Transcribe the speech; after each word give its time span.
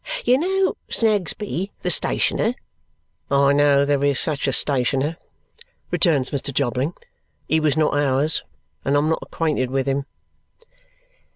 You 0.25 0.39
know 0.39 0.73
Snagsby 0.89 1.69
the 1.81 1.91
stationer?" 1.91 2.55
"I 3.29 3.53
know 3.53 3.85
there 3.85 4.03
is 4.03 4.19
such 4.19 4.47
a 4.47 4.51
stationer," 4.51 5.17
returns 5.91 6.31
Mr. 6.31 6.51
Jobling. 6.51 6.95
"He 7.47 7.59
was 7.59 7.77
not 7.77 7.93
ours, 7.93 8.43
and 8.83 8.95
I 8.95 8.97
am 8.97 9.09
not 9.09 9.19
acquainted 9.21 9.69
with 9.69 9.85
him." 9.85 10.07